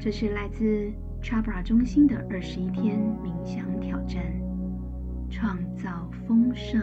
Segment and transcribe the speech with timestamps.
[0.00, 4.22] 这是来自 Chabra 中心的二十一天冥想挑战，
[5.28, 6.80] 创造丰盛，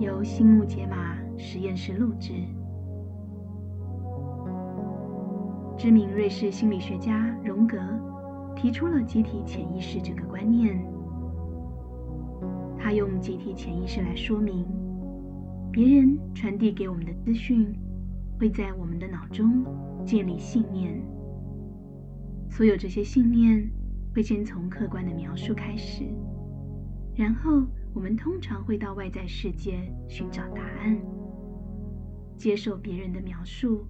[0.00, 2.32] 由心木解码实验室录制。
[5.78, 7.78] 知名瑞士心理学家荣格
[8.56, 10.84] 提出了集体潜意识这个观念。
[12.76, 14.66] 他用集体潜意识来说明，
[15.70, 17.72] 别人传递给我们的资讯
[18.36, 19.64] 会在我们的脑中
[20.04, 21.00] 建立信念。
[22.58, 23.70] 所有这些信念
[24.12, 26.02] 会先从客观的描述开始，
[27.14, 27.62] 然后
[27.94, 31.00] 我们通常会到外在世界寻找答案，
[32.36, 33.86] 接受别人的描述。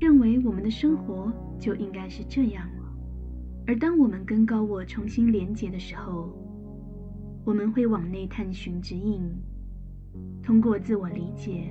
[0.00, 2.92] 认为我们的生活就应该是这样了，
[3.68, 6.36] 而当我们跟高我重新连接的时候，
[7.44, 9.22] 我们会往内探寻指引，
[10.42, 11.68] 通过自我理解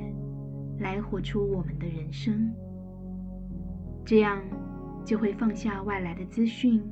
[0.79, 2.49] 来活出我们的人生。
[4.05, 4.41] 这样
[5.05, 6.83] 就会放下外来的资讯，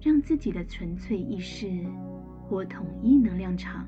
[0.00, 1.84] 让自己的纯粹意识
[2.48, 3.86] 或统一能量场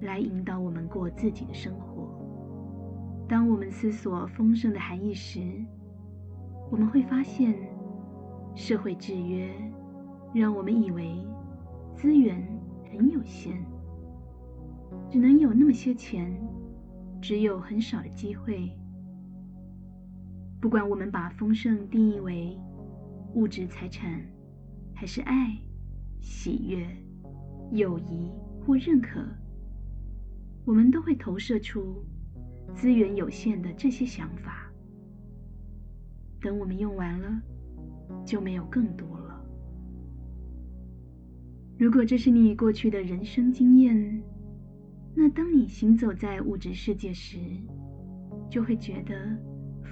[0.00, 2.08] 来引导我们过自己的生活。
[3.28, 5.40] 当我们思索丰盛的含义时，
[6.72, 7.54] 我们会发现，
[8.56, 9.48] 社会制约
[10.34, 11.24] 让我们以为
[11.94, 12.44] 资源
[12.90, 13.64] 很有限，
[15.08, 16.36] 只能有那么些钱，
[17.20, 18.72] 只有很少的机会。
[20.60, 22.56] 不管我们把丰盛定义为
[23.34, 24.20] 物质财产，
[24.94, 25.56] 还是爱、
[26.20, 26.86] 喜悦、
[27.72, 28.30] 友谊
[28.60, 29.24] 或认可，
[30.64, 32.04] 我们都会投射出。
[32.72, 34.70] 资源有限的这些想法，
[36.40, 37.42] 等我们用完了，
[38.24, 39.44] 就没有更多了。
[41.76, 44.22] 如果这是你过去的人生经验，
[45.16, 47.38] 那当你行走在物质世界时，
[48.48, 49.36] 就会觉得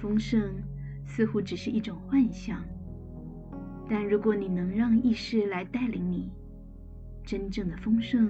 [0.01, 0.41] 丰盛
[1.05, 2.63] 似乎只是一种幻象。
[3.89, 6.31] 但如果你能让意识来带领你，
[7.23, 8.29] 真正的丰盛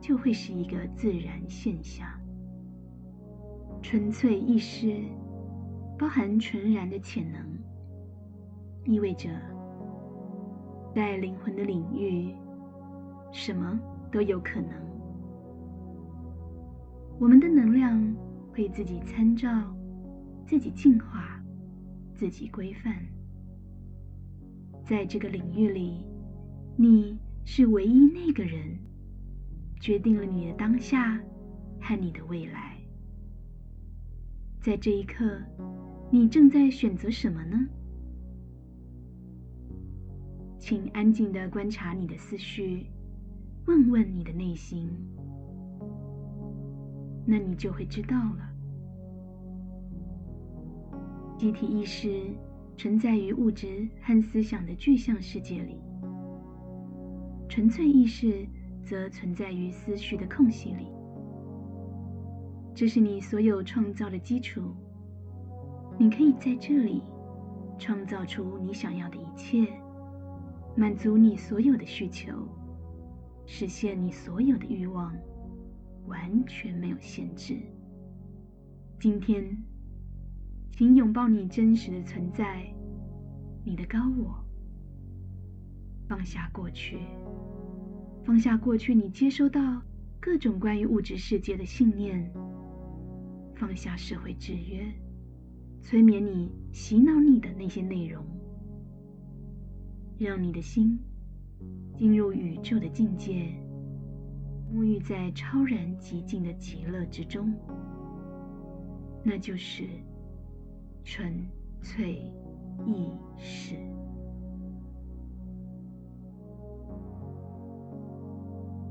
[0.00, 2.06] 就会是一个自然现象。
[3.82, 5.02] 纯粹意识
[5.98, 7.40] 包含纯然的潜能，
[8.84, 9.28] 意味着
[10.94, 12.34] 在灵魂的领域，
[13.32, 13.78] 什么
[14.10, 14.70] 都有可能。
[17.18, 18.14] 我们的能量
[18.52, 19.48] 会自己参照、
[20.46, 21.42] 自己进化、
[22.14, 22.96] 自己规范。
[24.84, 26.04] 在这个领域里，
[26.76, 28.78] 你是唯一那个人，
[29.80, 31.20] 决定了你的当下
[31.80, 32.76] 和你的未来。
[34.60, 35.40] 在这一刻，
[36.12, 37.66] 你正在选择什么呢？
[40.60, 42.86] 请安静的观察你的思绪，
[43.66, 44.88] 问问你的内心，
[47.26, 48.45] 那你就会知道了。
[51.36, 52.34] 集体意识
[52.78, 55.78] 存在于物质和思想的具象世界里，
[57.46, 58.46] 纯粹意识
[58.82, 60.86] 则存在于思绪的空隙里。
[62.74, 64.74] 这是你所有创造的基础。
[65.98, 67.02] 你可以在这里
[67.78, 69.66] 创造出你想要的一切，
[70.74, 72.32] 满足你所有的需求，
[73.44, 75.14] 实现你所有的欲望，
[76.06, 77.58] 完全没有限制。
[78.98, 79.56] 今天，
[80.76, 82.70] 请拥抱你真实的存在，
[83.64, 84.44] 你的高我。
[86.06, 86.98] 放下过去，
[88.22, 89.80] 放下过去你接收到
[90.20, 92.30] 各种关于物质世界的信念。
[93.54, 94.84] 放下社会制约，
[95.80, 98.22] 催眠你、洗脑你的那些内容，
[100.18, 100.98] 让你的心
[101.94, 103.50] 进入宇宙的境界，
[104.70, 107.50] 沐浴在超然极静的极乐之中。
[109.24, 109.84] 那就是
[111.06, 111.32] 纯
[111.82, 112.14] 粹
[112.84, 113.76] 意识。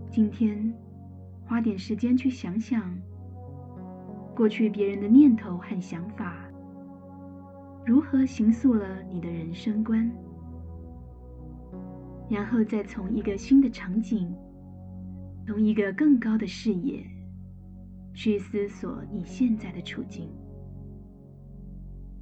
[0.09, 0.73] 今天
[1.45, 2.97] 花点时间去想想。
[4.33, 6.49] 过去别人的念头和想法，
[7.85, 10.09] 如何形塑了你的人生观？
[12.29, 14.33] 然后再从一个新的场景，
[15.45, 17.05] 从一个更高的视野，
[18.13, 20.29] 去思索你现在的处境。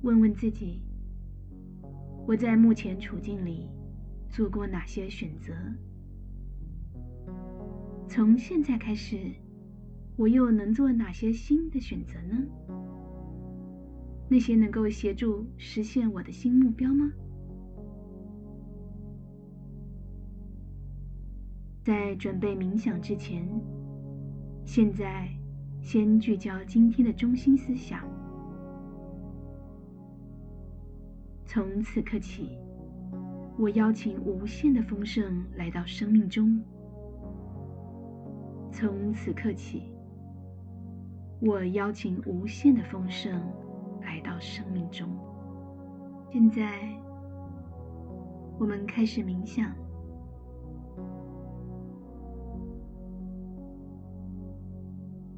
[0.04, 0.82] 问问自己：
[2.28, 3.70] 我在目前处境里
[4.30, 5.54] 做过哪些选择？
[8.08, 9.18] 从现在开始。
[10.16, 12.38] 我又能做哪些新的选择呢？
[14.30, 17.12] 那些能够协助实现我的新目标吗？
[21.84, 23.44] 在准备冥想之前，
[24.64, 25.28] 现在
[25.82, 28.08] 先聚焦今天的中心思想。
[31.46, 32.58] 从此刻起，
[33.60, 36.60] 我邀请无限的丰盛来到生命中。
[38.72, 39.94] 从此刻起，
[41.40, 43.40] 我邀请无限的丰盛
[44.02, 45.08] 来到生命中。
[46.32, 46.90] 现在，
[48.60, 49.72] 我们开始冥想。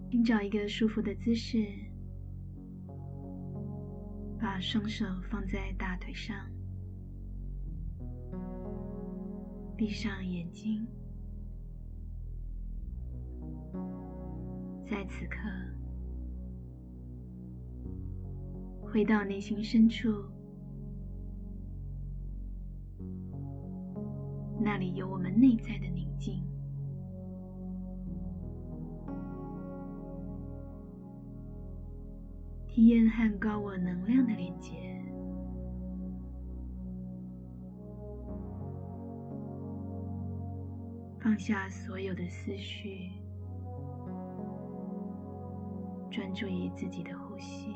[0.09, 1.67] 请找一个舒服的姿势，
[4.45, 6.37] 把双手放在大腿上，
[9.75, 10.85] 闭上眼睛。
[14.87, 15.39] 在此刻，
[18.83, 20.07] 回到内心深处，
[24.61, 26.43] 那里有我们内在的宁静。
[32.75, 34.73] 体验和高我能量的连接，
[41.21, 43.11] 放下所有的思绪，
[46.11, 47.73] 专注于自己的呼吸。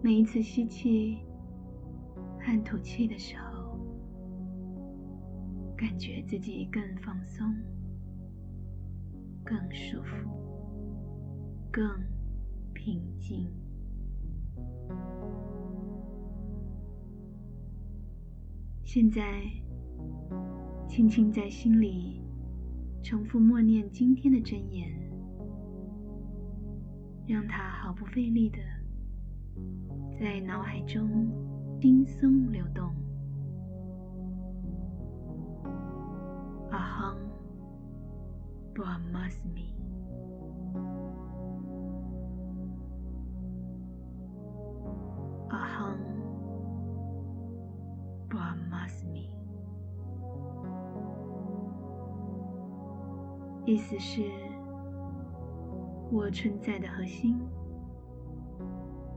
[0.00, 1.18] 每一次吸气
[2.38, 3.76] 和吐气的时候，
[5.76, 7.52] 感觉自己更放松。
[9.44, 10.28] 更舒服，
[11.70, 11.86] 更
[12.72, 13.46] 平静。
[18.82, 19.42] 现在，
[20.88, 22.22] 轻轻在心里
[23.02, 24.88] 重复默念今天的真言，
[27.26, 28.58] 让它毫不费力的
[30.18, 31.28] 在脑海中
[31.80, 33.03] 轻松流动。
[38.74, 39.72] Brahmasmi.
[45.48, 45.98] Aham
[48.28, 49.30] Brahmasmi，
[53.64, 54.22] 意思是，
[56.10, 57.38] 我存在的核心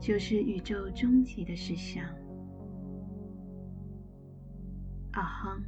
[0.00, 2.04] 就是宇宙终极的实相。
[5.14, 5.64] Aham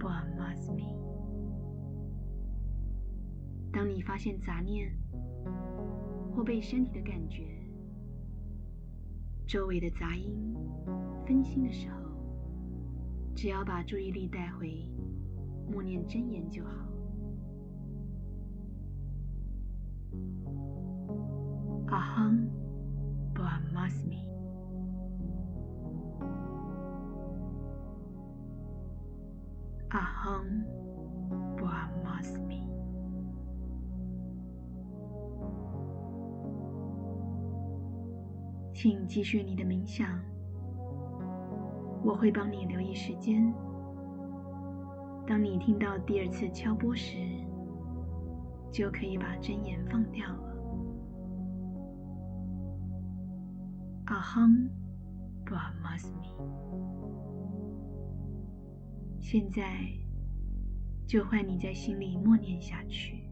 [0.00, 0.08] u
[0.40, 1.13] s me。
[3.84, 4.90] 当你发现杂念
[6.34, 7.44] 或被身体的感觉、
[9.46, 10.34] 周围的杂音
[11.26, 11.96] 分心的时候，
[13.36, 14.90] 只要把注意力带回
[15.70, 16.70] 默念真言就好。
[21.88, 22.48] 阿亨
[38.84, 40.20] 请继续你的冥想，
[42.04, 43.50] 我会帮你留意时间。
[45.26, 47.16] 当你听到第二次敲钵时，
[48.70, 50.38] 就可以把真言放掉了。
[54.04, 54.68] 阿亨
[55.46, 56.28] 布阿玛斯米，
[59.18, 59.80] 现在
[61.06, 63.30] 就换你在心里默念下去。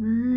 [0.00, 0.33] Mm.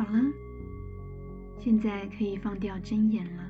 [0.00, 0.18] 好了，
[1.58, 3.42] 现在可以放掉睁眼了，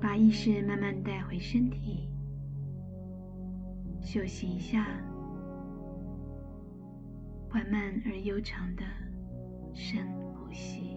[0.00, 2.08] 把意识慢慢带回身体，
[4.00, 4.86] 休息一下，
[7.50, 8.82] 缓慢而悠长的
[9.74, 10.96] 深呼吸。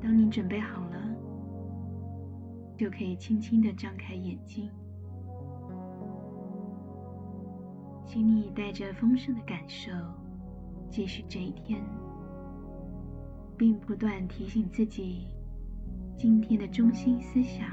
[0.00, 1.14] 当你准备好了，
[2.74, 4.70] 就可以轻轻的张开眼睛。
[8.08, 9.92] 请你带着丰盛的感受
[10.90, 11.78] 继续这一天，
[13.54, 15.26] 并不断提醒自己
[16.16, 17.68] 今天的中心思想。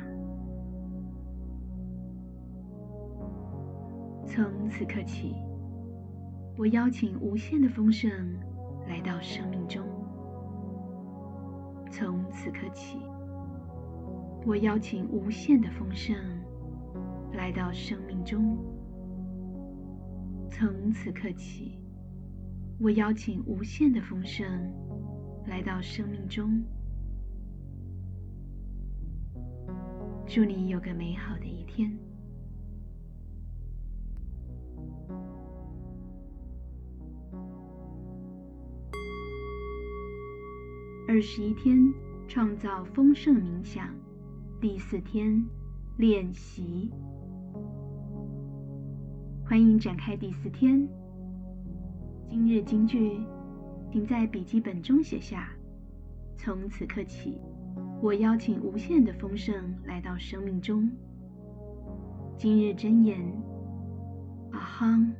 [4.27, 5.33] 从此刻起，
[6.57, 8.11] 我邀请无限的丰盛
[8.89, 9.81] 来到生命中。
[11.89, 12.99] 从此刻起，
[14.45, 16.13] 我邀请无限的丰盛
[17.31, 18.57] 来到生命中。
[20.57, 21.77] 从此刻起，
[22.79, 24.47] 我邀请无限的丰盛
[25.47, 26.63] 来到生命中。
[30.25, 31.91] 祝你有个美好的一天。
[41.05, 41.93] 二十一天
[42.29, 43.93] 创造丰盛冥想，
[44.61, 45.45] 第四天
[45.97, 46.89] 练习。
[49.47, 50.89] 欢迎展开第四天。
[52.27, 53.21] 今日金句，
[53.91, 55.49] 请在笔记本中写下：
[56.35, 57.39] 从此刻起，
[58.01, 60.89] 我邀请无限的丰盛来到生命中。
[62.39, 63.21] 今日真言
[64.51, 65.11] ：Aham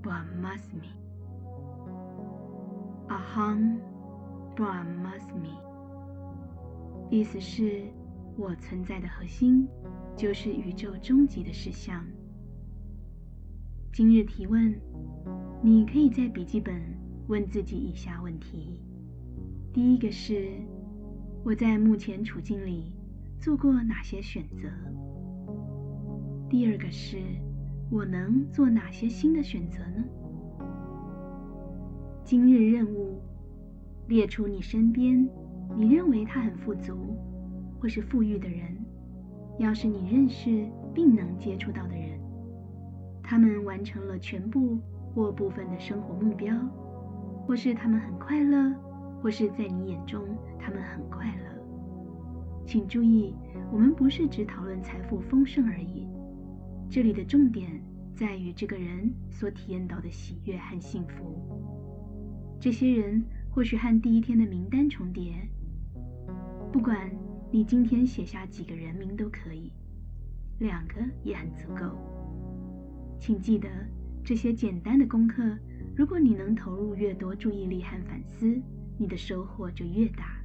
[0.00, 0.92] Brahmasmi。
[3.08, 3.78] Aham
[4.54, 5.58] Brahmasmi。
[7.10, 7.82] 意思是，
[8.36, 9.66] 我存在的核心
[10.16, 12.04] 就是宇宙终极的实相。
[13.96, 14.78] 今日提问，
[15.62, 16.74] 你可以在笔记本
[17.28, 18.78] 问自己以下问题：
[19.72, 20.50] 第一个是，
[21.42, 22.92] 我在目前处境里
[23.40, 24.68] 做过哪些选择？
[26.50, 27.16] 第二个是，
[27.90, 30.04] 我能做哪些新的选择呢？
[32.22, 33.22] 今日任务，
[34.08, 35.26] 列出你身边
[35.74, 37.16] 你认为他很富足
[37.80, 38.76] 或是富裕的人，
[39.58, 42.15] 要是你认识并能接触到的人，
[43.28, 44.78] 他们完成了全部
[45.12, 46.54] 或部分的生活目标，
[47.44, 48.72] 或是他们很快乐，
[49.20, 50.24] 或是在你眼中
[50.60, 51.42] 他们很快乐。
[52.64, 53.34] 请注意，
[53.72, 56.06] 我们不是只讨论财富丰盛而已，
[56.88, 57.82] 这里的重点
[58.14, 61.36] 在于这个人所体验到的喜悦和幸福。
[62.60, 65.34] 这些人或许和第一天的名单重叠，
[66.72, 67.10] 不管。
[67.52, 69.72] 你今天写下几个人名都可以，
[70.58, 71.96] 两个也很足够。
[73.18, 73.68] 请记得
[74.24, 75.42] 这些简单的功课，
[75.96, 78.60] 如果你能投入越多注意力和反思，
[78.98, 80.40] 你的收获就越大。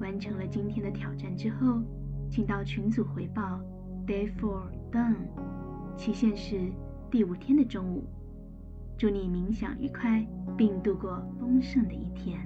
[0.00, 1.82] 完成了今天的挑战之后，
[2.30, 3.60] 请到群组回报。
[4.06, 5.16] Day four done，
[5.96, 6.72] 期限是
[7.10, 8.04] 第五天的中午。
[8.96, 12.40] 祝你冥想愉快，并度过丰盛的一天。